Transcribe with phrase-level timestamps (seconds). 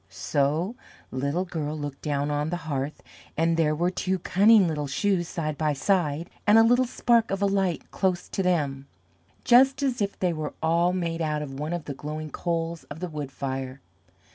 [0.09, 0.73] So
[1.11, 3.03] Little Girl looked down on the hearth,
[3.37, 7.39] and there were two cunning little Shoes side by side, and a little Spark of
[7.39, 8.87] a Light close to them
[9.43, 12.99] just as if they were all made out of one of the glowing coals of
[12.99, 13.79] the wood fire.